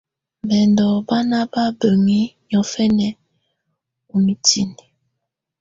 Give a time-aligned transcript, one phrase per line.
[0.47, 3.07] Bɛndɔ̀ bà nà baa bǝni niɔ̀fɛna
[4.13, 4.83] ù mitini.